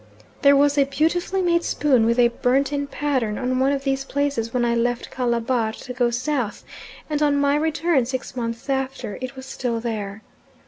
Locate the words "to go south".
5.73-6.63